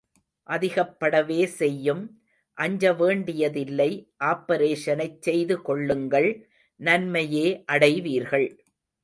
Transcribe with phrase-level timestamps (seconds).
[0.49, 2.01] அதிகப்படவே செய்யும்,
[2.57, 3.89] அஞ்ச வேண்டியதில்லை,
[4.23, 6.29] ஆப்பரேஷனைச் செய்து கொள்ளுங்கள்,
[6.79, 8.49] நன்மையே அடைவீர்கள்.